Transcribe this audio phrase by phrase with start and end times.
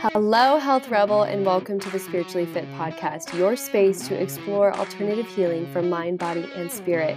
[0.00, 5.26] Hello, Health Rebel, and welcome to the Spiritually Fit Podcast, your space to explore alternative
[5.26, 7.16] healing for mind, body, and spirit.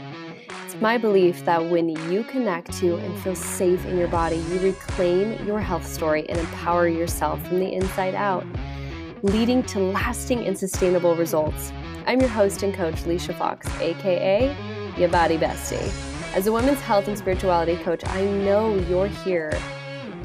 [0.66, 4.58] It's my belief that when you connect to and feel safe in your body, you
[4.62, 8.48] reclaim your health story and empower yourself from the inside out,
[9.21, 11.71] leading to lasting and sustainable results.
[12.07, 14.55] I'm your host and coach, Lecia Fox, aka
[14.98, 15.93] Your Body Bestie.
[16.34, 19.54] As a women's health and spirituality coach, I know you're here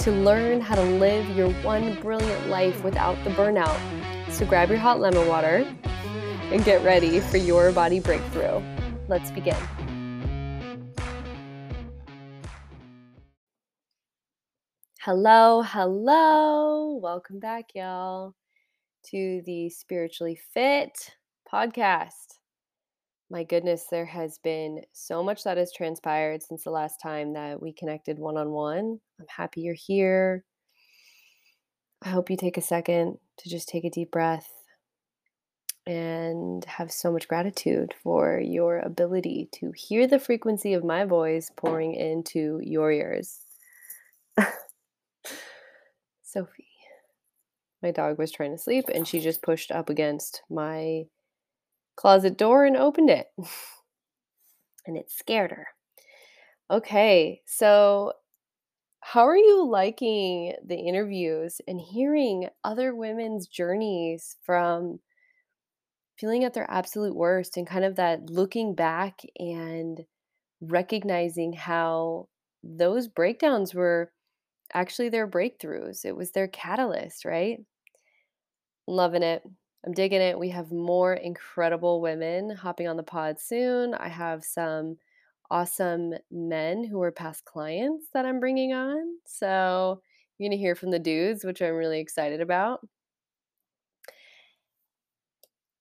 [0.00, 3.78] to learn how to live your one brilliant life without the burnout.
[4.30, 5.66] So grab your hot lemon water
[6.52, 8.62] and get ready for your body breakthrough.
[9.08, 9.56] Let's begin.
[15.00, 16.98] Hello, hello.
[17.00, 18.34] Welcome back, y'all,
[19.10, 21.14] to the Spiritually Fit
[21.52, 22.25] podcast
[23.30, 27.60] my goodness, there has been so much that has transpired since the last time that
[27.60, 29.00] we connected one on one.
[29.18, 30.44] I'm happy you're here.
[32.02, 34.48] I hope you take a second to just take a deep breath
[35.86, 41.50] and have so much gratitude for your ability to hear the frequency of my voice
[41.56, 43.40] pouring into your ears.
[46.22, 46.68] Sophie,
[47.82, 51.06] my dog was trying to sleep and she just pushed up against my
[51.96, 53.28] closet door and opened it.
[54.86, 55.68] and it scared her.
[56.70, 58.12] Okay, so
[59.00, 65.00] how are you liking the interviews and hearing other women's journeys from
[66.18, 70.04] feeling at their absolute worst and kind of that looking back and
[70.60, 72.28] recognizing how
[72.62, 74.12] those breakdowns were
[74.74, 76.04] actually their breakthroughs?
[76.04, 77.60] It was their catalyst, right?
[78.86, 79.42] Loving it.
[79.86, 80.36] I'm digging it.
[80.36, 83.94] We have more incredible women hopping on the pod soon.
[83.94, 84.96] I have some
[85.48, 89.18] awesome men who are past clients that I'm bringing on.
[89.26, 90.02] So
[90.38, 92.80] you're going to hear from the dudes, which I'm really excited about.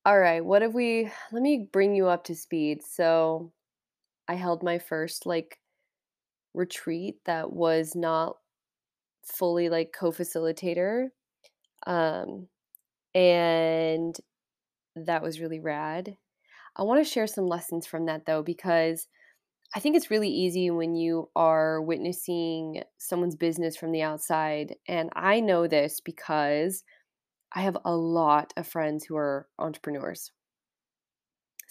[0.05, 1.09] All right, what have we?
[1.31, 2.83] Let me bring you up to speed.
[2.83, 3.51] So
[4.27, 5.59] I held my first like
[6.53, 8.37] retreat that was not
[9.23, 11.07] fully like co facilitator.
[11.87, 12.47] Um,
[13.15, 14.15] and
[14.95, 16.17] that was really rad.
[16.75, 19.07] I want to share some lessons from that though, because
[19.75, 24.75] I think it's really easy when you are witnessing someone's business from the outside.
[24.87, 26.83] And I know this because
[27.53, 30.31] I have a lot of friends who are entrepreneurs,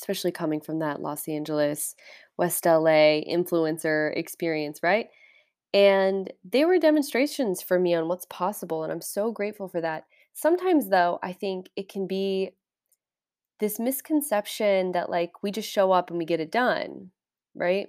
[0.00, 1.94] especially coming from that Los Angeles,
[2.38, 5.08] West LA influencer experience, right?
[5.72, 8.82] And they were demonstrations for me on what's possible.
[8.84, 10.04] And I'm so grateful for that.
[10.34, 12.50] Sometimes, though, I think it can be
[13.60, 17.10] this misconception that like we just show up and we get it done,
[17.54, 17.86] right?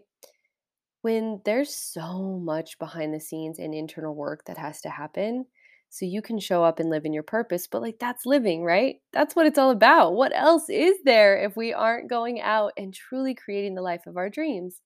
[1.02, 5.46] When there's so much behind the scenes and internal work that has to happen.
[5.90, 8.98] So you can show up and live in your purpose, but like that's living, right?
[9.14, 10.14] That's what it's all about.
[10.14, 14.18] What else is there if we aren't going out and truly creating the life of
[14.18, 14.82] our dreams?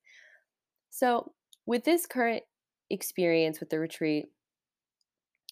[0.91, 1.31] So,
[1.65, 2.43] with this current
[2.89, 4.27] experience with the retreat,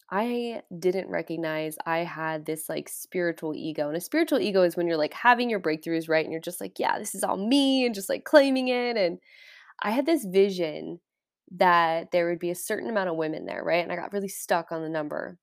[0.10, 3.88] I didn't recognize I had this like spiritual ego.
[3.88, 6.24] And a spiritual ego is when you're like having your breakthroughs, right?
[6.24, 8.96] And you're just like, yeah, this is all me and just like claiming it.
[8.96, 9.20] And
[9.82, 11.00] I had this vision
[11.52, 13.84] that there would be a certain amount of women there, right?
[13.84, 15.38] And I got really stuck on the number.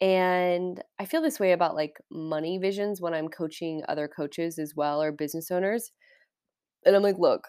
[0.00, 4.74] And I feel this way about like money visions when I'm coaching other coaches as
[4.74, 5.92] well or business owners.
[6.86, 7.48] And I'm like, look,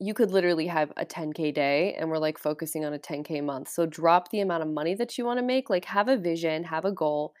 [0.00, 3.68] you could literally have a 10k day and we're like focusing on a 10k month.
[3.68, 6.64] So drop the amount of money that you want to make, like have a vision,
[6.64, 7.34] have a goal,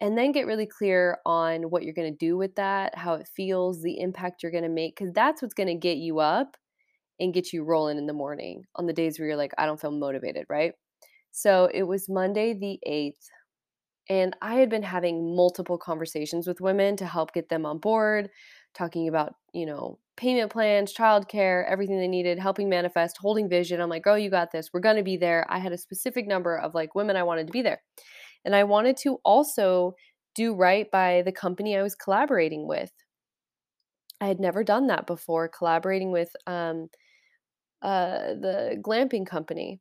[0.00, 3.28] and then get really clear on what you're going to do with that, how it
[3.28, 6.56] feels, the impact you're going to make cuz that's what's going to get you up
[7.18, 9.80] and get you rolling in the morning on the days where you're like I don't
[9.80, 10.72] feel motivated, right?
[11.32, 13.28] So it was Monday the 8th
[14.08, 18.30] and I had been having multiple conversations with women to help get them on board,
[18.74, 23.80] talking about, you know, payment plans, childcare, everything they needed, helping manifest, holding vision.
[23.80, 24.68] I'm like, girl, you got this.
[24.70, 25.46] We're going to be there.
[25.48, 27.80] I had a specific number of like women I wanted to be there.
[28.44, 29.94] And I wanted to also
[30.34, 32.92] do right by the company I was collaborating with.
[34.20, 36.90] I had never done that before, collaborating with um,
[37.80, 39.80] uh, the glamping company.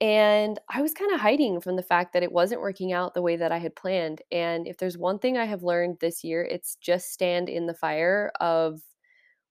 [0.00, 3.22] And I was kind of hiding from the fact that it wasn't working out the
[3.22, 4.22] way that I had planned.
[4.30, 7.74] And if there's one thing I have learned this year, it's just stand in the
[7.74, 8.80] fire of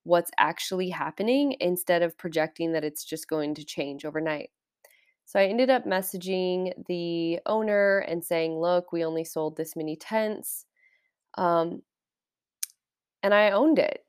[0.05, 4.51] what's actually happening instead of projecting that it's just going to change overnight.
[5.25, 9.95] So I ended up messaging the owner and saying, look, we only sold this many
[9.95, 10.65] tents.
[11.39, 11.81] Um,
[13.23, 14.05] and I owned it.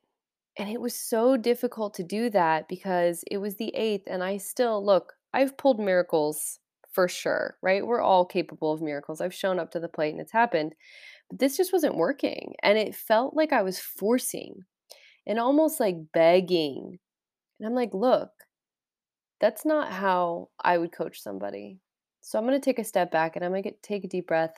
[0.58, 4.02] And it was so difficult to do that because it was the 8th.
[4.06, 6.58] And I still, look, I've pulled miracles
[6.92, 7.87] for sure, right?
[7.87, 9.22] We're all capable of miracles.
[9.22, 10.75] I've shown up to the plate and it's happened.
[11.31, 12.54] But this just wasn't working.
[12.62, 14.64] And it felt like I was forcing
[15.26, 16.99] and almost like begging.
[17.58, 18.31] And I'm like, look,
[19.40, 21.81] that's not how I would coach somebody.
[22.20, 24.26] So I'm going to take a step back and I'm going to take a deep
[24.26, 24.55] breath.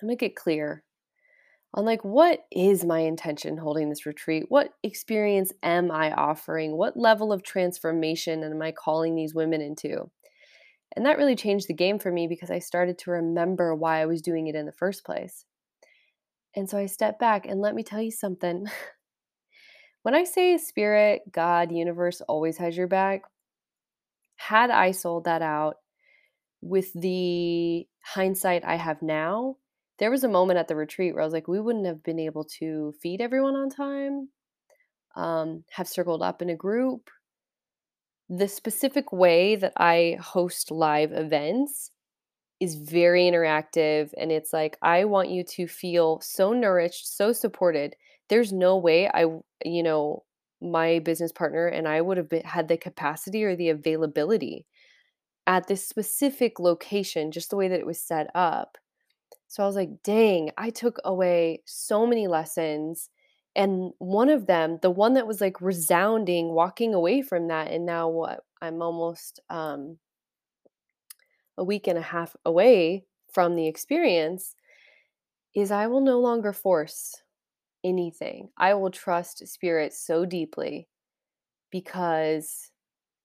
[0.00, 0.84] I'm going to get clear
[1.74, 4.44] on like what is my intention holding this retreat?
[4.48, 6.76] What experience am I offering?
[6.76, 10.10] What level of transformation am I calling these women into?
[10.96, 14.06] And that really changed the game for me because I started to remember why I
[14.06, 15.44] was doing it in the first place.
[16.54, 18.66] And so I stepped back and let me tell you something.
[20.04, 23.22] when I say spirit, God, universe always has your back,
[24.36, 25.76] had I sold that out
[26.60, 29.56] with the hindsight I have now,
[29.98, 32.18] there was a moment at the retreat where I was like, we wouldn't have been
[32.18, 34.28] able to feed everyone on time,
[35.16, 37.08] um, have circled up in a group.
[38.28, 41.92] The specific way that I host live events
[42.60, 44.10] is very interactive.
[44.18, 47.96] And it's like, I want you to feel so nourished, so supported.
[48.28, 49.26] There's no way I,
[49.64, 50.24] you know,
[50.60, 54.66] my business partner and I would have been, had the capacity or the availability
[55.46, 58.78] at this specific location, just the way that it was set up
[59.48, 63.10] so I was like, dang, I took away so many lessons.
[63.54, 67.86] And one of them, the one that was like resounding, walking away from that, and
[67.86, 68.44] now what?
[68.60, 69.98] I'm almost um,
[71.56, 74.54] a week and a half away from the experience,
[75.54, 77.23] is I will no longer force
[77.84, 78.48] anything.
[78.56, 80.88] I will trust spirit so deeply
[81.70, 82.70] because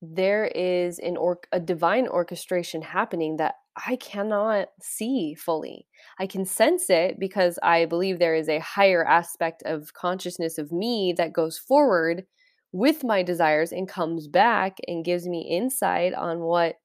[0.01, 3.55] there is an or- a divine orchestration happening that
[3.87, 5.87] I cannot see fully.
[6.19, 10.71] I can sense it because I believe there is a higher aspect of consciousness of
[10.71, 12.25] me that goes forward
[12.71, 16.75] with my desires and comes back and gives me insight on what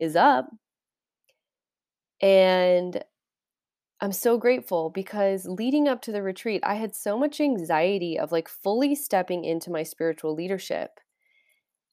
[0.00, 0.50] is up.
[2.20, 3.02] And
[4.02, 8.32] I'm so grateful because leading up to the retreat, I had so much anxiety of
[8.32, 10.98] like fully stepping into my spiritual leadership.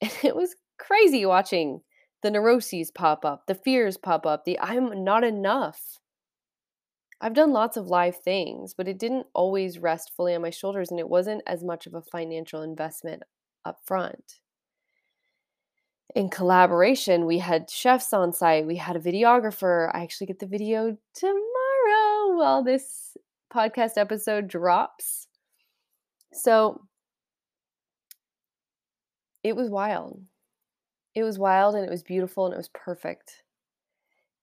[0.01, 1.81] And it was crazy watching
[2.23, 5.99] the neuroses pop up, the fears pop up, the I'm not enough.
[7.21, 10.89] I've done lots of live things, but it didn't always rest fully on my shoulders
[10.89, 13.21] and it wasn't as much of a financial investment
[13.65, 14.39] up front.
[16.15, 19.91] In collaboration, we had chefs on site, we had a videographer.
[19.93, 21.48] I actually get the video tomorrow
[22.39, 23.15] while this
[23.53, 25.27] podcast episode drops.
[26.33, 26.81] So
[29.43, 30.21] it was wild
[31.15, 33.43] it was wild and it was beautiful and it was perfect.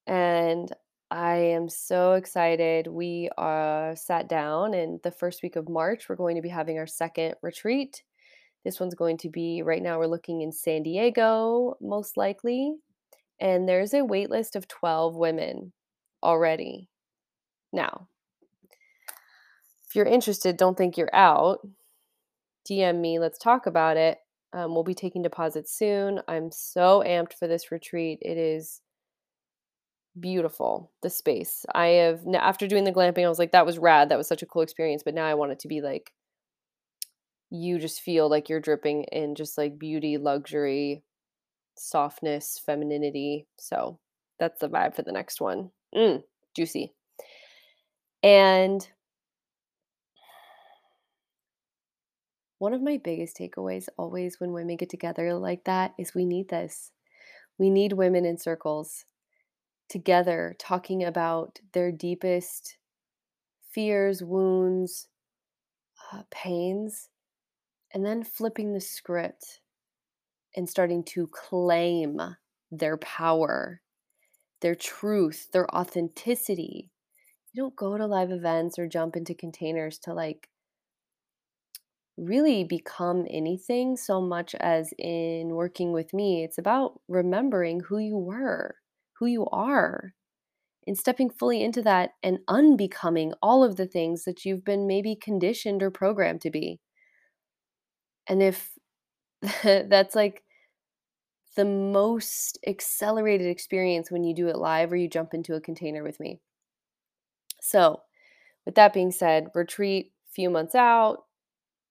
[0.05, 0.71] And
[1.09, 2.87] I am so excited.
[2.87, 6.77] We are sat down and the first week of March we're going to be having
[6.77, 8.03] our second retreat.
[8.65, 12.75] This one's going to be right now we're looking in San Diego most likely.
[13.39, 15.71] And there's a wait list of 12 women
[16.23, 16.89] already.
[17.71, 18.07] Now,
[19.87, 21.59] if you're interested, don't think you're out.
[22.69, 24.17] DM me, let's talk about it.
[24.53, 26.21] Um, we'll be taking deposits soon.
[26.27, 28.19] I'm so amped for this retreat.
[28.21, 28.81] It is
[30.19, 31.65] beautiful, the space.
[31.73, 34.09] I have, after doing the glamping, I was like, that was rad.
[34.09, 35.03] That was such a cool experience.
[35.03, 36.11] But now I want it to be like,
[37.49, 41.03] you just feel like you're dripping in just like beauty, luxury,
[41.77, 43.47] softness, femininity.
[43.57, 43.99] So
[44.39, 45.71] that's the vibe for the next one.
[45.95, 46.23] Mm,
[46.55, 46.93] juicy.
[48.27, 48.85] And
[52.59, 56.49] One of my biggest takeaways always when women get together like that is we need
[56.49, 56.91] this.
[57.57, 59.05] We need women in circles
[59.87, 62.77] together talking about their deepest
[63.71, 65.07] fears, wounds,
[66.11, 67.09] uh, pains,
[67.93, 69.61] and then flipping the script
[70.55, 72.19] and starting to claim
[72.71, 73.81] their power,
[74.61, 76.91] their truth, their authenticity.
[77.57, 80.47] You don't go to live events or jump into containers to like
[82.15, 86.43] really become anything so much as in working with me.
[86.43, 88.75] It's about remembering who you were,
[89.13, 90.13] who you are,
[90.85, 95.15] and stepping fully into that and unbecoming all of the things that you've been maybe
[95.15, 96.79] conditioned or programmed to be.
[98.27, 98.69] And if
[99.63, 100.43] that's like
[101.55, 106.03] the most accelerated experience when you do it live or you jump into a container
[106.03, 106.39] with me.
[107.61, 108.01] So,
[108.65, 111.23] with that being said, retreat few months out,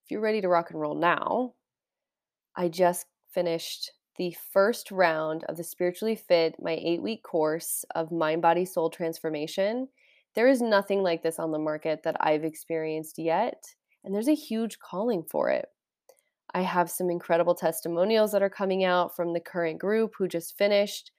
[0.04, 1.54] if you're ready to rock and roll now,
[2.54, 8.12] I just finished the first round of the Spiritually Fit, my eight week course of
[8.12, 9.88] mind, body, soul transformation.
[10.34, 13.64] There is nothing like this on the market that I've experienced yet,
[14.04, 15.66] and there's a huge calling for it.
[16.54, 20.56] I have some incredible testimonials that are coming out from the current group who just
[20.56, 21.10] finished.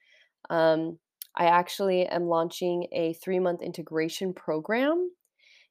[0.50, 0.98] Um,
[1.38, 5.10] I actually am launching a three month integration program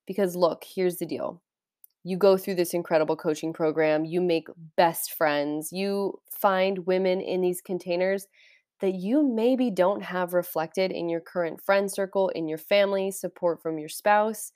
[0.07, 1.41] because, look, here's the deal
[2.03, 4.47] you go through this incredible coaching program, you make
[4.77, 8.27] best friends, you find women in these containers
[8.79, 13.62] that you maybe don't have reflected in your current friend circle, in your family, support
[13.62, 14.53] from your spouse.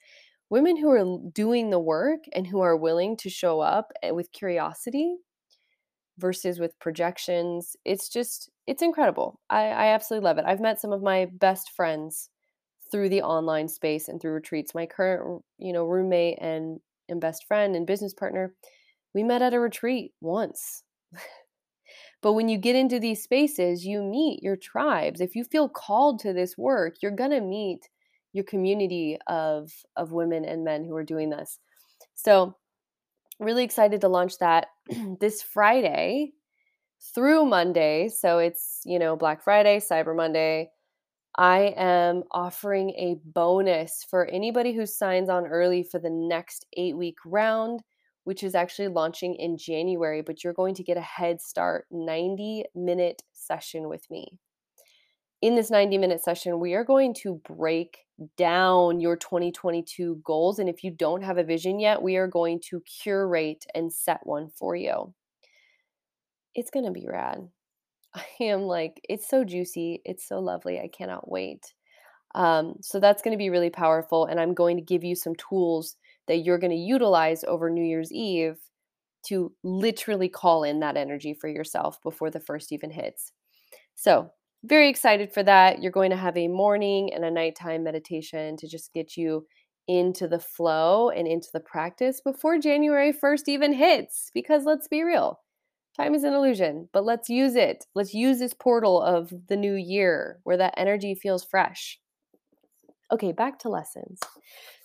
[0.48, 4.32] Women who are doing the work and who are willing to show up eh, with
[4.32, 5.16] curiosity
[6.22, 7.76] versus with projections.
[7.84, 9.40] It's just, it's incredible.
[9.50, 10.46] I, I absolutely love it.
[10.46, 12.30] I've met some of my best friends
[12.90, 14.74] through the online space and through retreats.
[14.74, 18.54] My current, you know, roommate and and best friend and business partner,
[19.12, 20.84] we met at a retreat once.
[22.22, 25.20] but when you get into these spaces, you meet your tribes.
[25.20, 27.88] If you feel called to this work, you're going to meet
[28.32, 31.58] your community of of women and men who are doing this.
[32.14, 32.56] So,
[33.42, 34.68] really excited to launch that
[35.20, 36.32] this Friday
[37.14, 38.08] through Monday.
[38.08, 40.70] So it's, you know, Black Friday, Cyber Monday,
[41.36, 46.96] I am offering a bonus for anybody who signs on early for the next eight
[46.96, 47.80] week round,
[48.24, 52.64] which is actually launching in January, but you're going to get a head start 90
[52.74, 54.38] minute session with me.
[55.42, 58.06] In this 90 minute session, we are going to break
[58.36, 60.60] down your 2022 goals.
[60.60, 64.20] And if you don't have a vision yet, we are going to curate and set
[64.22, 65.12] one for you.
[66.54, 67.48] It's going to be rad.
[68.14, 70.00] I am like, it's so juicy.
[70.04, 70.78] It's so lovely.
[70.78, 71.74] I cannot wait.
[72.36, 74.26] Um, so that's going to be really powerful.
[74.26, 75.96] And I'm going to give you some tools
[76.28, 78.58] that you're going to utilize over New Year's Eve
[79.26, 83.32] to literally call in that energy for yourself before the first even hits.
[83.96, 84.30] So,
[84.64, 85.82] very excited for that.
[85.82, 89.46] You're going to have a morning and a nighttime meditation to just get you
[89.88, 94.30] into the flow and into the practice before January 1st even hits.
[94.32, 95.40] Because let's be real,
[95.96, 97.84] Time is an illusion, but let's use it.
[97.94, 101.98] Let's use this portal of the new year where that energy feels fresh.
[103.12, 104.18] Okay, back to lessons.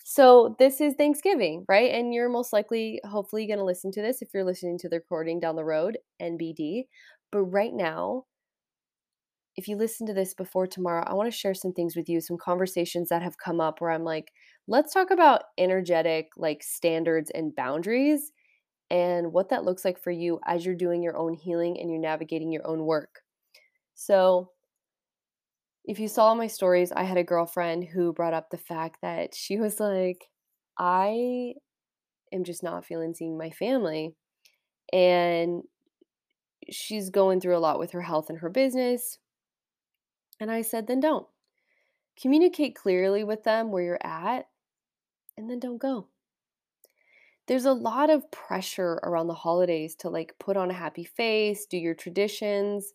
[0.04, 1.94] So, this is Thanksgiving, right?
[1.94, 4.98] And you're most likely, hopefully, going to listen to this if you're listening to the
[4.98, 6.88] recording down the road, NBD.
[7.32, 8.26] But right now,
[9.58, 12.22] if you listen to this before tomorrow, I want to share some things with you,
[12.22, 14.32] some conversations that have come up where I'm like,
[14.68, 18.32] let's talk about energetic like standards and boundaries
[18.92, 22.00] and what that looks like for you as you're doing your own healing and you're
[22.00, 23.22] navigating your own work.
[23.96, 24.52] So,
[25.84, 29.34] if you saw my stories, I had a girlfriend who brought up the fact that
[29.34, 30.26] she was like,
[30.78, 31.54] I
[32.32, 34.14] am just not feeling seeing my family.
[34.92, 35.64] And
[36.70, 39.18] she's going through a lot with her health and her business.
[40.40, 41.28] And I said, then don't.
[42.20, 44.48] Communicate clearly with them where you're at,
[45.38, 46.08] and then don't go
[47.48, 51.66] there's a lot of pressure around the holidays to like put on a happy face,
[51.66, 52.94] do your traditions.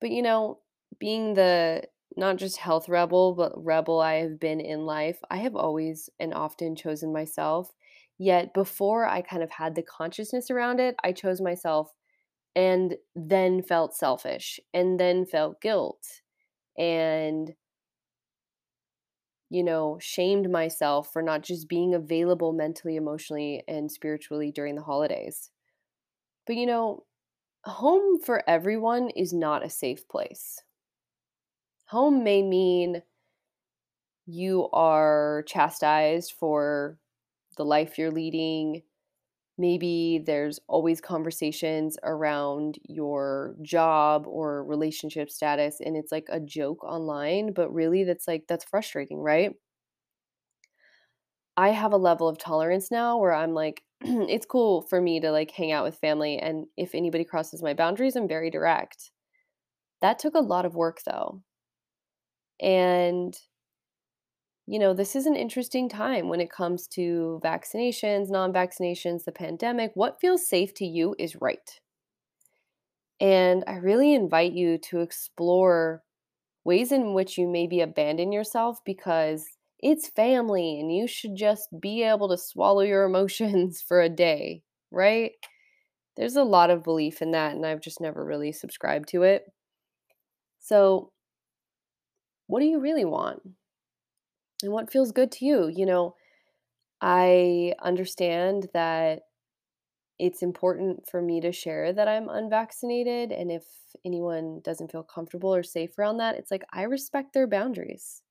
[0.00, 0.60] But you know,
[0.98, 1.84] being the
[2.16, 6.34] not just health rebel, but rebel I have been in life, I have always and
[6.34, 7.72] often chosen myself.
[8.18, 11.92] Yet before I kind of had the consciousness around it, I chose myself
[12.54, 16.20] and then felt selfish and then felt guilt
[16.78, 17.54] and
[19.50, 24.82] you know, shamed myself for not just being available mentally, emotionally, and spiritually during the
[24.82, 25.50] holidays.
[26.46, 27.04] But, you know,
[27.64, 30.60] home for everyone is not a safe place.
[31.90, 33.04] Home may mean
[34.26, 36.98] you are chastised for
[37.56, 38.82] the life you're leading.
[39.62, 46.84] Maybe there's always conversations around your job or relationship status, and it's like a joke
[46.84, 49.52] online, but really that's like, that's frustrating, right?
[51.56, 55.30] I have a level of tolerance now where I'm like, it's cool for me to
[55.30, 56.38] like hang out with family.
[56.38, 59.10] And if anybody crosses my boundaries, I'm very direct.
[60.02, 61.42] That took a lot of work though.
[62.60, 63.38] And,
[64.66, 69.32] you know, this is an interesting time when it comes to vaccinations, non vaccinations, the
[69.32, 69.92] pandemic.
[69.94, 71.80] What feels safe to you is right.
[73.20, 76.02] And I really invite you to explore
[76.64, 79.46] ways in which you maybe abandon yourself because
[79.80, 84.62] it's family and you should just be able to swallow your emotions for a day,
[84.90, 85.32] right?
[86.16, 89.44] There's a lot of belief in that, and I've just never really subscribed to it.
[90.60, 91.12] So,
[92.46, 93.42] what do you really want?
[94.62, 95.68] And what feels good to you?
[95.68, 96.16] You know,
[97.00, 99.22] I understand that
[100.18, 103.32] it's important for me to share that I'm unvaccinated.
[103.32, 103.64] And if
[104.04, 108.22] anyone doesn't feel comfortable or safe around that, it's like I respect their boundaries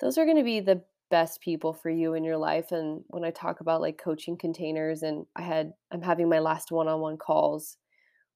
[0.00, 3.24] those are going to be the best people for you in your life and when
[3.24, 7.76] i talk about like coaching containers and i had i'm having my last one-on-one calls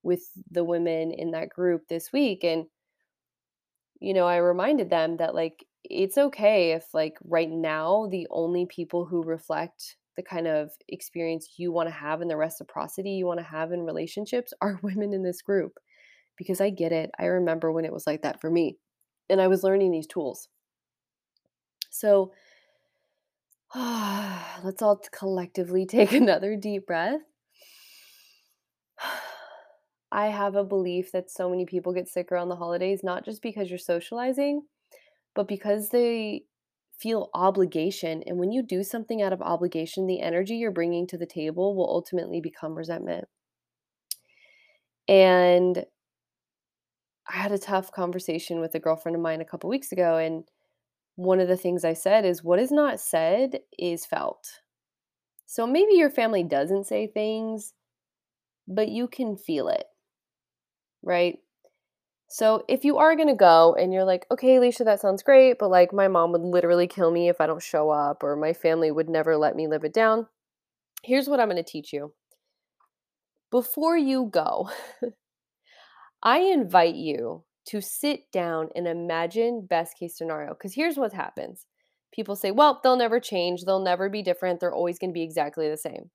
[0.03, 2.67] with the women in that group this week and
[4.01, 8.67] you know, I reminded them that like it's okay if like right now the only
[8.67, 13.27] people who reflect the kind of experience you want to have and the reciprocity you
[13.27, 15.79] want to have in relationships are women in this group
[16.37, 17.11] because I get it.
[17.19, 18.77] I remember when it was like that for me
[19.29, 20.49] and I was learning these tools.
[21.91, 22.33] So
[23.75, 27.21] let's all collectively take another deep breath.
[30.13, 33.43] I have a belief that so many people get sick around the holidays, not just
[33.43, 34.63] because you're socializing,
[35.35, 36.45] but because they
[36.99, 38.23] feel obligation.
[38.27, 41.75] And when you do something out of obligation, the energy you're bringing to the table
[41.75, 43.25] will ultimately become resentment.
[45.09, 45.85] And
[47.29, 50.19] I had a tough conversation with a girlfriend of mine a couple weeks ago.
[50.19, 50.45] And
[51.17, 54.61] one of the things I said is, what is not said is felt.
[55.47, 57.73] So maybe your family doesn't say things,
[58.69, 59.87] but you can feel it
[61.03, 61.39] right?
[62.33, 65.59] So if you are going to go and you're like, okay, Alicia, that sounds great,
[65.59, 68.53] but like my mom would literally kill me if I don't show up, or my
[68.53, 70.29] family would never let me live it down,
[71.03, 72.13] here's what I'm going to teach you.
[73.51, 74.71] Before you go,
[76.23, 80.51] I invite you to sit down and imagine best case scenario.
[80.51, 81.67] Because here's what happens
[82.13, 85.23] people say, well, they'll never change, they'll never be different, they're always going to be
[85.23, 86.11] exactly the same.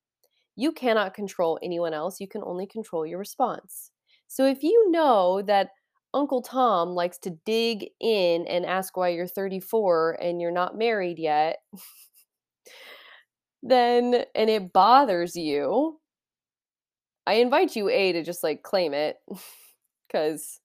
[0.55, 3.91] You cannot control anyone else, you can only control your response.
[4.27, 5.71] So if you know that
[6.15, 11.19] Uncle Tom likes to dig in and ask why you're 34 and you're not married
[11.19, 11.57] yet,
[13.61, 15.99] then and it bothers you,
[17.27, 19.17] I invite you A to just like claim it
[20.11, 20.61] cuz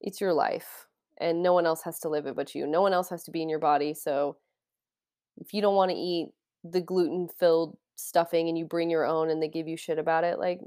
[0.00, 0.86] it's your life
[1.18, 2.66] and no one else has to live it but you.
[2.66, 4.36] No one else has to be in your body, so
[5.38, 6.28] if you don't want to eat
[6.62, 10.38] the gluten-filled stuffing and you bring your own and they give you shit about it,
[10.38, 10.60] like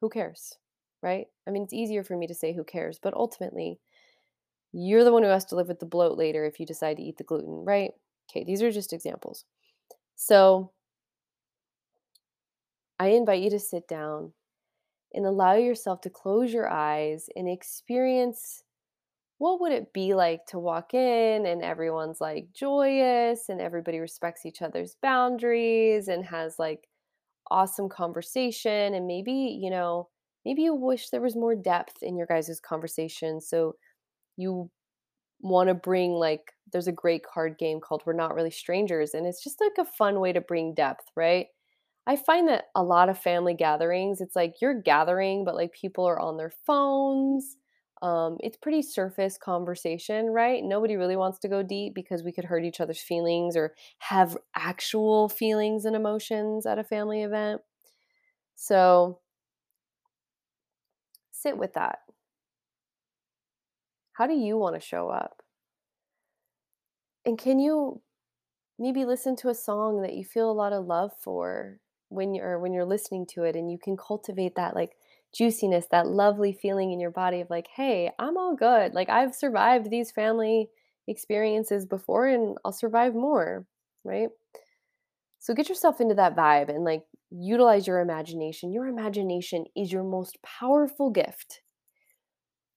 [0.00, 0.56] who cares?
[1.02, 1.26] Right?
[1.46, 3.80] I mean, it's easier for me to say who cares, but ultimately,
[4.72, 7.02] you're the one who has to live with the bloat later if you decide to
[7.02, 7.92] eat the gluten, right?
[8.30, 9.44] Okay, these are just examples.
[10.16, 10.72] So,
[12.98, 14.32] I invite you to sit down
[15.14, 18.64] and allow yourself to close your eyes and experience
[19.38, 24.46] what would it be like to walk in and everyone's like joyous and everybody respects
[24.46, 26.88] each other's boundaries and has like
[27.50, 30.08] awesome conversation and maybe, you know,
[30.44, 33.40] maybe you wish there was more depth in your guys' conversation.
[33.40, 33.76] So
[34.36, 34.70] you
[35.40, 39.26] want to bring like there's a great card game called We're Not Really Strangers and
[39.26, 41.46] it's just like a fun way to bring depth, right?
[42.06, 46.04] I find that a lot of family gatherings, it's like you're gathering, but like people
[46.06, 47.56] are on their phones.
[48.02, 50.64] Um, it's pretty surface conversation, right?
[50.64, 54.36] Nobody really wants to go deep because we could hurt each other's feelings or have
[54.56, 57.60] actual feelings and emotions at a family event.
[58.56, 59.19] So
[61.40, 62.00] Sit with that.
[64.12, 65.42] How do you want to show up?
[67.24, 68.00] And can you
[68.78, 72.58] maybe listen to a song that you feel a lot of love for when you're
[72.60, 74.96] when you're listening to it and you can cultivate that like
[75.34, 78.94] juiciness, that lovely feeling in your body of like, "Hey, I'm all good.
[78.94, 80.70] Like I've survived these family
[81.08, 83.66] experiences before and I'll survive more."
[84.04, 84.30] Right?
[85.40, 88.72] So get yourself into that vibe and like utilize your imagination.
[88.72, 91.62] Your imagination is your most powerful gift.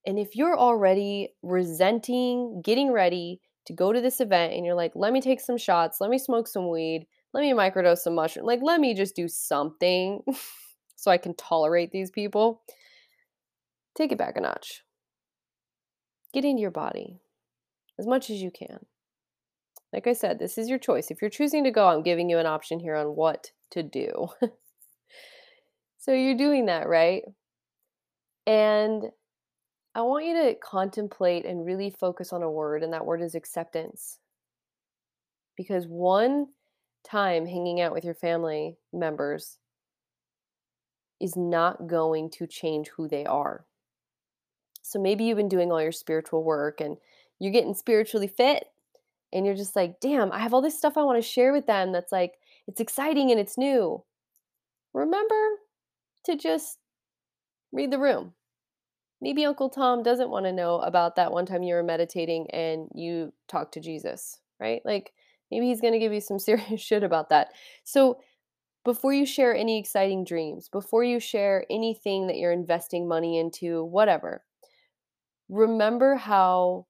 [0.08, 4.94] And if you're already resenting getting ready to go to this event and you're like,
[4.96, 8.46] let me take some shots, let me smoke some weed, let me microdose some mushroom,
[8.46, 10.22] like, let me just do something
[10.96, 12.62] so I can tolerate these people,
[13.96, 14.84] take it back a notch.
[16.34, 17.20] Get into your body
[18.00, 18.86] as much as you can.
[19.94, 21.12] Like I said, this is your choice.
[21.12, 24.30] If you're choosing to go, I'm giving you an option here on what to do.
[26.00, 27.24] so you're doing that, right?
[28.48, 29.04] And
[29.94, 33.36] I want you to contemplate and really focus on a word, and that word is
[33.36, 34.18] acceptance.
[35.56, 36.48] Because one
[37.04, 39.60] time hanging out with your family members
[41.22, 43.66] is not going to change who they are.
[44.82, 46.98] So maybe you've been doing all your spiritual work and
[47.40, 48.66] you're getting spiritually fit
[49.34, 51.66] and you're just like, damn, I have all this stuff I want to share with
[51.66, 52.34] them that's like,
[52.68, 54.04] it's exciting and it's new.
[54.94, 55.36] Remember
[56.26, 56.78] to just
[57.72, 58.34] read the room.
[59.20, 62.88] Maybe Uncle Tom doesn't want to know about that one time you were meditating and
[62.94, 64.82] you talked to Jesus, right?
[64.86, 65.14] Like
[65.50, 67.54] maybe he's going to give you some serious shit about that.
[67.84, 68.20] So
[68.86, 73.84] before you share any exciting dreams, before you share anything that you're investing money into,
[73.84, 74.44] whatever,
[75.50, 76.86] remember how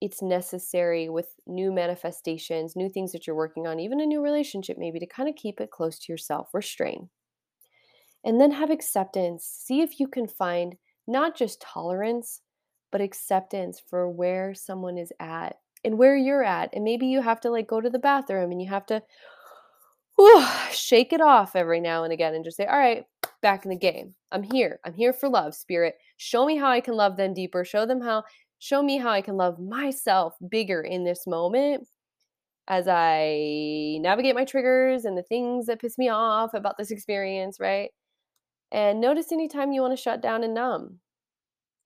[0.00, 4.76] it's necessary with new manifestations, new things that you're working on, even a new relationship,
[4.78, 7.08] maybe to kind of keep it close to yourself, restrain.
[8.24, 9.44] And then have acceptance.
[9.44, 12.42] See if you can find not just tolerance,
[12.90, 16.70] but acceptance for where someone is at and where you're at.
[16.72, 19.02] And maybe you have to like go to the bathroom and you have to
[20.16, 23.04] whew, shake it off every now and again and just say, all right,
[23.40, 24.14] back in the game.
[24.32, 24.80] I'm here.
[24.84, 25.94] I'm here for love, spirit.
[26.16, 27.64] Show me how I can love them deeper.
[27.64, 28.24] Show them how,
[28.58, 31.86] show me how I can love myself bigger in this moment
[32.68, 37.58] as I navigate my triggers and the things that piss me off about this experience,
[37.58, 37.90] right?
[38.70, 40.98] And notice anytime you want to shut down and numb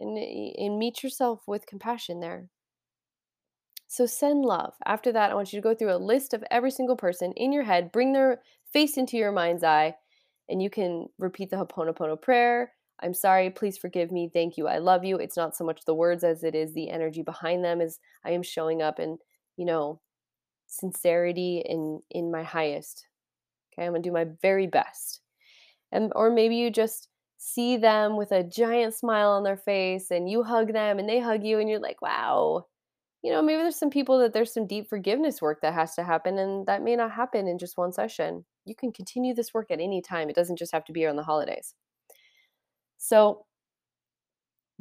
[0.00, 2.48] and, eh, and meet yourself with compassion there.
[3.86, 4.74] So send love.
[4.86, 7.52] After that, I want you to go through a list of every single person in
[7.52, 8.40] your head, bring their
[8.72, 9.94] face into your mind's eye,
[10.48, 12.72] and you can repeat the Ho'oponopono prayer.
[13.02, 15.16] I'm sorry, please forgive me, thank you, I love you.
[15.18, 18.30] It's not so much the words as it is the energy behind them as I
[18.32, 19.18] am showing up and,
[19.56, 20.00] you know,
[20.66, 23.06] sincerity in in my highest.
[23.74, 25.20] Okay, I'm to do my very best.
[25.92, 30.28] And or maybe you just see them with a giant smile on their face and
[30.30, 32.66] you hug them and they hug you and you're like, "Wow,
[33.22, 36.04] you know, maybe there's some people that there's some deep forgiveness work that has to
[36.04, 38.46] happen, and that may not happen in just one session.
[38.66, 40.30] You can continue this work at any time.
[40.30, 41.74] It doesn't just have to be on the holidays.
[43.02, 43.46] So,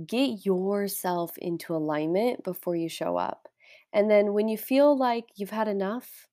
[0.05, 3.47] get yourself into alignment before you show up.
[3.93, 6.27] And then when you feel like you've had enough,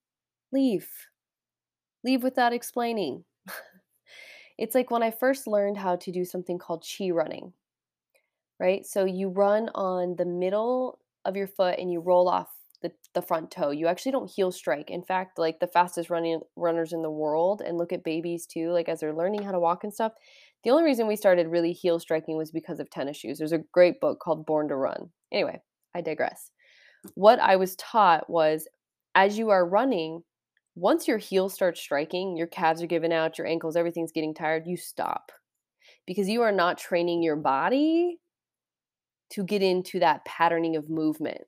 [0.52, 0.88] leave.
[2.02, 3.24] Leave without explaining.
[4.58, 7.52] it's like when I first learned how to do something called chi running,
[8.60, 8.84] right?
[8.86, 12.48] So you run on the middle of your foot and you roll off
[12.82, 13.70] the, the front toe.
[13.70, 14.90] You actually don't heel strike.
[14.90, 18.70] In fact, like the fastest running runners in the world, and look at babies too,
[18.70, 20.12] like as they're learning how to walk and stuff.
[20.64, 23.38] The only reason we started really heel striking was because of tennis shoes.
[23.38, 25.10] There's a great book called Born to Run.
[25.32, 25.60] Anyway,
[25.94, 26.50] I digress.
[27.14, 28.66] What I was taught was
[29.14, 30.22] as you are running,
[30.74, 34.64] once your heel starts striking, your calves are giving out, your ankles, everything's getting tired,
[34.66, 35.32] you stop
[36.06, 38.18] because you are not training your body
[39.30, 41.42] to get into that patterning of movement.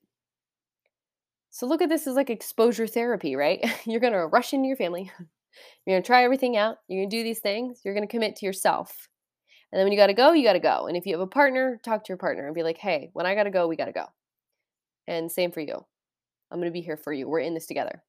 [1.50, 3.64] So look at this as like exposure therapy, right?
[3.86, 5.10] You're going to rush into your family.
[5.84, 6.76] You're going to try everything out.
[6.88, 7.80] You're going to do these things.
[7.84, 9.08] You're going to commit to yourself.
[9.72, 10.86] And then when you got to go, you got to go.
[10.86, 13.26] And if you have a partner, talk to your partner and be like, hey, when
[13.26, 14.06] I got to go, we got to go.
[15.06, 15.84] And same for you.
[16.50, 17.28] I'm going to be here for you.
[17.28, 18.02] We're in this together.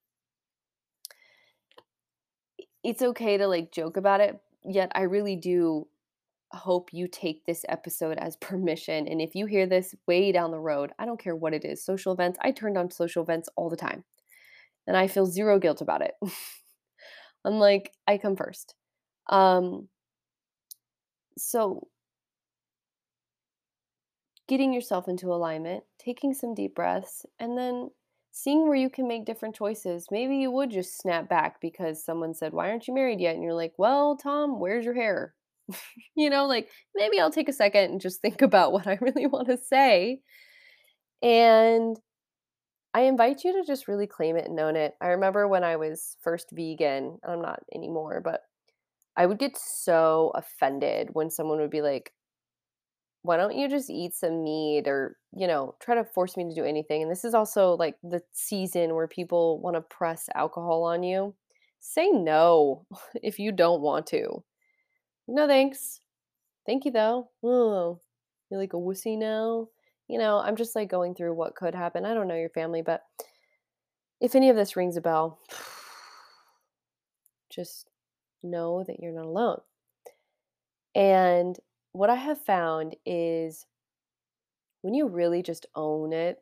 [2.83, 5.87] It's okay to like joke about it, yet I really do
[6.51, 9.07] hope you take this episode as permission.
[9.07, 11.83] And if you hear this way down the road, I don't care what it is
[11.83, 14.03] social events, I turned on social events all the time.
[14.87, 16.15] And I feel zero guilt about it.
[17.45, 18.75] I'm like, I come first.
[19.29, 19.87] Um,
[21.37, 21.87] so,
[24.47, 27.89] getting yourself into alignment, taking some deep breaths, and then
[28.31, 30.07] seeing where you can make different choices.
[30.11, 33.35] Maybe you would just snap back because someone said, Why aren't you married yet?
[33.35, 35.33] And you're like, Well, Tom, where's your hair?
[36.15, 39.27] you know, like maybe I'll take a second and just think about what I really
[39.27, 40.21] want to say.
[41.21, 41.97] And
[42.93, 44.95] I invite you to just really claim it and own it.
[45.01, 48.41] I remember when I was first vegan, I'm not anymore, but
[49.15, 52.13] I would get so offended when someone would be like,
[53.23, 56.55] why don't you just eat some meat or, you know, try to force me to
[56.55, 57.01] do anything?
[57.03, 61.35] And this is also like the season where people want to press alcohol on you.
[61.79, 62.85] Say no
[63.21, 64.43] if you don't want to.
[65.27, 66.01] No thanks.
[66.65, 67.29] Thank you though.
[67.43, 67.99] Oh,
[68.49, 69.69] you're like a wussy now.
[70.07, 72.05] You know, I'm just like going through what could happen.
[72.05, 73.03] I don't know your family, but
[74.19, 75.39] if any of this rings a bell,
[77.49, 77.89] just
[78.43, 79.61] know that you're not alone.
[80.93, 81.57] And
[81.93, 83.65] what I have found is
[84.81, 86.39] when you really just own it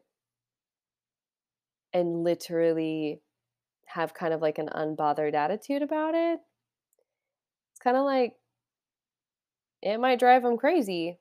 [1.94, 3.22] and literally
[3.86, 6.40] have kind of like an unbothered attitude about it,
[7.72, 8.34] it's kind of like
[9.82, 11.20] it might drive them crazy,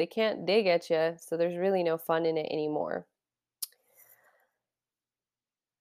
[0.00, 3.06] they can't dig at you, so there's really no fun in it anymore.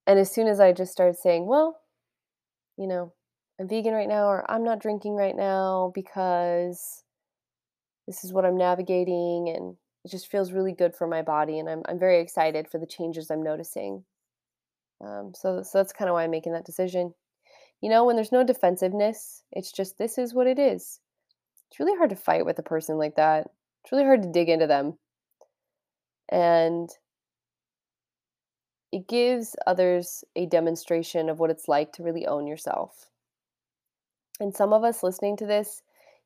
[0.05, 1.79] And as soon as I just started saying, well,
[2.77, 3.13] you know,
[3.57, 7.05] I'm vegan right now, or I'm not drinking right now because
[8.07, 11.69] this is what I'm navigating, and it just feels really good for my body, and
[11.69, 14.03] I'm I'm very excited for the changes I'm noticing.
[14.99, 17.13] Um, so so that's kind of why I'm making that decision.
[17.79, 20.99] You know, when there's no defensiveness, it's just this is what it is.
[21.71, 23.51] It's really hard to fight with a person like that.
[23.83, 24.97] It's really hard to dig into them.
[26.29, 26.89] And
[28.91, 33.09] it gives others a demonstration of what it's like to really own yourself.
[34.39, 35.81] And some of us listening to this,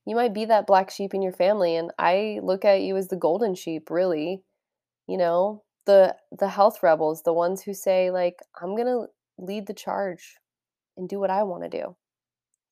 [0.06, 3.08] you might be that black sheep in your family and I look at you as
[3.08, 4.44] the golden sheep, really.
[5.08, 9.68] You know, the the health rebels, the ones who say like I'm going to lead
[9.68, 10.38] the charge
[10.96, 11.96] and do what I want to do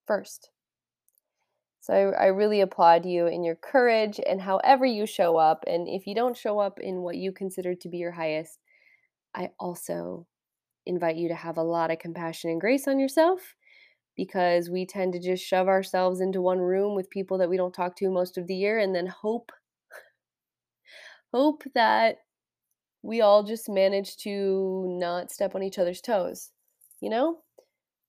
[0.06, 0.50] first.
[1.82, 5.65] So I, I really applaud you in your courage and however you show up.
[5.67, 8.60] And if you don't show up in what you consider to be your highest,
[9.36, 10.28] I also
[10.86, 13.56] invite you to have a lot of compassion and grace on yourself
[14.15, 17.74] because we tend to just shove ourselves into one room with people that we don't
[17.74, 19.52] talk to most of the year and then hope
[21.34, 22.17] hope that
[23.04, 26.52] we all just manage to not step on each other's toes,
[27.02, 27.39] you know?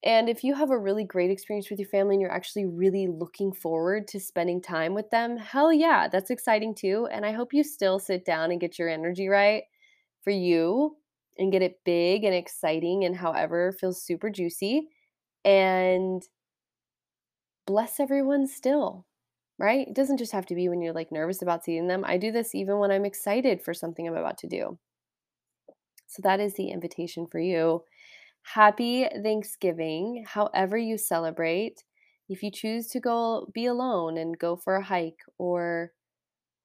[0.05, 3.07] And if you have a really great experience with your family and you're actually really
[3.07, 7.07] looking forward to spending time with them, hell yeah, that's exciting too.
[7.13, 9.65] And I hope you still sit down and get your energy right
[10.23, 10.97] for you
[11.39, 14.89] and get it big and exciting and however feels super juicy
[15.45, 16.23] and
[17.67, 19.07] bless everyone still,
[19.59, 19.89] right?
[19.89, 22.05] It doesn't just have to be when you're like nervous about seeing them.
[22.05, 24.79] I do this even when I'm excited for something I'm about to do.
[26.07, 27.85] So that is the invitation for you
[28.43, 31.85] Happy Thanksgiving, however you celebrate.
[32.29, 35.93] If you choose to go be alone and go for a hike or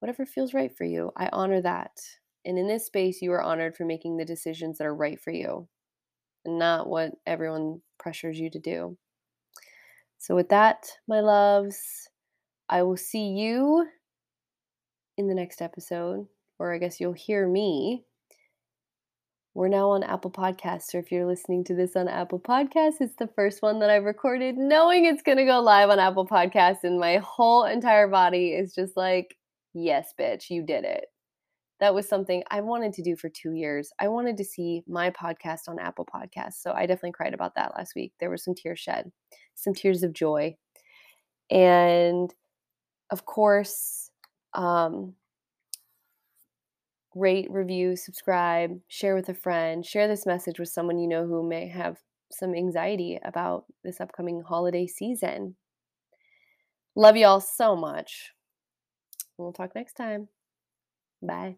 [0.00, 2.00] whatever feels right for you, I honor that.
[2.44, 5.32] And in this space, you are honored for making the decisions that are right for
[5.32, 5.68] you
[6.44, 8.98] and not what everyone pressures you to do.
[10.18, 12.08] So, with that, my loves,
[12.68, 13.88] I will see you
[15.18, 18.04] in the next episode, or I guess you'll hear me
[19.54, 20.84] we're now on Apple Podcasts.
[20.90, 24.04] So if you're listening to this on Apple Podcasts, it's the first one that I've
[24.04, 26.84] recorded, knowing it's going to go live on Apple Podcasts.
[26.84, 29.36] And my whole entire body is just like,
[29.74, 31.06] yes, bitch, you did it.
[31.80, 33.90] That was something I wanted to do for two years.
[34.00, 36.60] I wanted to see my podcast on Apple Podcasts.
[36.60, 38.12] So I definitely cried about that last week.
[38.20, 39.10] There were some tears shed,
[39.54, 40.56] some tears of joy.
[41.50, 42.32] And
[43.10, 44.10] of course,
[44.54, 45.14] um,
[47.18, 51.46] rate, review, subscribe, share with a friend, share this message with someone you know who
[51.46, 51.98] may have
[52.30, 55.56] some anxiety about this upcoming holiday season.
[56.94, 58.32] Love you all so much.
[59.36, 60.28] We'll talk next time.
[61.22, 61.56] Bye.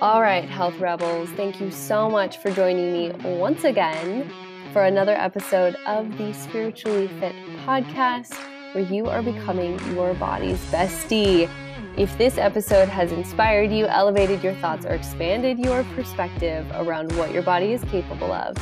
[0.00, 4.30] All right, Health Rebels, thank you so much for joining me once again
[4.72, 8.34] for another episode of the Spiritually Fit podcast,
[8.74, 11.48] where you are becoming your body's bestie.
[11.96, 17.32] If this episode has inspired you, elevated your thoughts, or expanded your perspective around what
[17.32, 18.56] your body is capable of,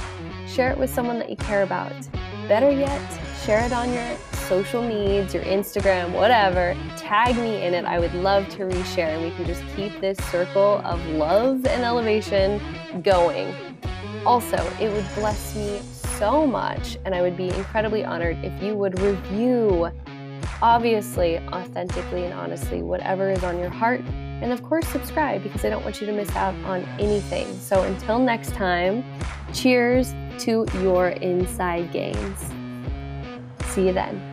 [0.46, 1.94] share it with someone that you care about.
[2.46, 3.00] Better yet,
[3.42, 4.16] share it on your
[4.48, 6.76] social needs, your Instagram, whatever.
[6.98, 7.86] Tag me in it.
[7.86, 11.84] I would love to reshare, and we can just keep this circle of love and
[11.84, 12.60] elevation
[13.02, 13.54] going.
[14.26, 15.80] Also, it would bless me
[16.18, 19.90] so much, and I would be incredibly honored if you would review
[20.62, 24.00] obviously, authentically, and honestly, whatever is on your heart.
[24.00, 27.46] And of course, subscribe because I don't want you to miss out on anything.
[27.58, 29.04] So until next time,
[29.52, 32.38] cheers to your inside gains.
[33.66, 34.31] See you then.